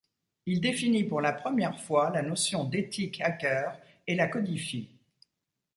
Il 0.47 0.61
définit 0.61 1.03
pour 1.03 1.21
la 1.21 1.31
première 1.31 1.79
fois 1.79 2.09
la 2.09 2.23
notion 2.23 2.63
d'éthique 2.63 3.21
hacker 3.21 3.77
et 4.07 4.15
la 4.15 4.25
codifie. 4.27 4.89